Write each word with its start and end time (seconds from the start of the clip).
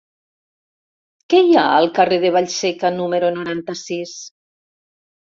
Què 1.33 1.41
hi 1.47 1.51
ha 1.57 1.65
al 1.73 1.89
carrer 1.99 2.17
de 2.23 2.31
Vallseca 2.35 2.91
número 2.95 3.29
noranta-sis? 3.35 4.15